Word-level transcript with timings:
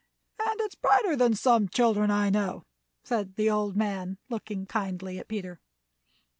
And 0.39 0.59
it 0.61 0.71
is 0.71 0.73
brighter 0.73 1.15
than 1.15 1.35
some 1.35 1.69
children 1.69 2.09
I 2.09 2.31
know," 2.31 2.63
said 3.03 3.35
the 3.35 3.51
old 3.51 3.75
man, 3.77 4.17
looking 4.31 4.65
kindly 4.65 5.19
at 5.19 5.27
Peter. 5.27 5.59